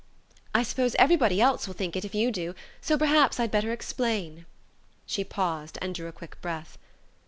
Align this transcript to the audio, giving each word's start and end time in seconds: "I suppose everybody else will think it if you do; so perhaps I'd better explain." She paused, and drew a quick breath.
"I 0.55 0.63
suppose 0.63 0.95
everybody 0.97 1.39
else 1.39 1.67
will 1.67 1.75
think 1.75 1.95
it 1.95 2.03
if 2.03 2.15
you 2.15 2.31
do; 2.31 2.55
so 2.81 2.97
perhaps 2.97 3.39
I'd 3.39 3.51
better 3.51 3.71
explain." 3.71 4.47
She 5.05 5.23
paused, 5.23 5.77
and 5.79 5.93
drew 5.93 6.07
a 6.07 6.11
quick 6.11 6.41
breath. 6.41 6.79